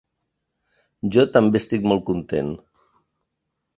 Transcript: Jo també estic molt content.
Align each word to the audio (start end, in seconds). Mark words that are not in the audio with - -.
Jo 1.15 1.25
també 1.37 1.61
estic 1.65 1.85
molt 1.91 2.07
content. 2.11 2.51